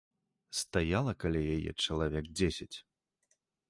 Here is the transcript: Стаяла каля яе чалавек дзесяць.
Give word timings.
Стаяла 0.59 1.13
каля 1.25 1.41
яе 1.59 1.71
чалавек 1.85 2.35
дзесяць. 2.41 2.75